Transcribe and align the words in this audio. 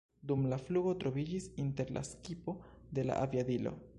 Dum 0.29 0.45
la 0.53 0.57
flugo 0.67 0.93
troviĝis 1.03 1.45
inter 1.65 1.93
la 1.99 2.03
skipo 2.11 2.57
de 2.99 3.09
la 3.11 3.21
aviadilo. 3.27 3.79